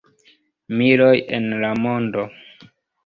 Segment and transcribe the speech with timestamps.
[0.79, 2.25] Miloj en la mondo.